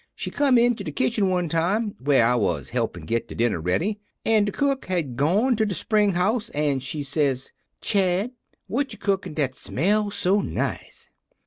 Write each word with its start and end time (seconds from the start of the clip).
She 0.15 0.31
come 0.31 0.57
into 0.57 0.83
de 0.83 0.91
kitchen 0.91 1.29
one 1.29 1.47
time 1.47 1.93
where 1.99 2.25
I 2.25 2.33
was 2.33 2.69
helpin' 2.69 3.05
git 3.05 3.27
de 3.27 3.35
dinner 3.35 3.61
ready, 3.61 3.99
an' 4.25 4.45
de 4.45 4.51
cook 4.51 4.85
had 4.87 5.15
gone 5.15 5.55
to 5.57 5.63
de 5.63 5.75
spring 5.75 6.13
house, 6.13 6.49
an' 6.55 6.79
she 6.79 7.03
says: 7.03 7.51
"'Chad, 7.81 8.31
what 8.65 8.93
ye 8.93 8.97
cookin' 8.97 9.35
dat 9.35 9.55
smells 9.55 10.15
so 10.15 10.41
nice?' 10.41 11.11